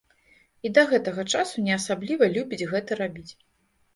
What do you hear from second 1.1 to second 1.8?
часу не